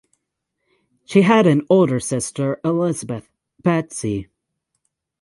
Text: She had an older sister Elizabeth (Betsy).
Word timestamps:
She 1.05 1.21
had 1.21 1.45
an 1.45 1.61
older 1.69 1.99
sister 1.99 2.59
Elizabeth 2.65 3.29
(Betsy). 3.61 4.29